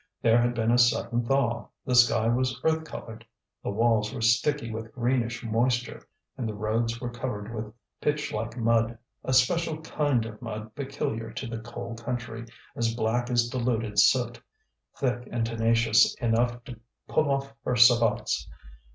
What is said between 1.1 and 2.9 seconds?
thaw; the sky was earth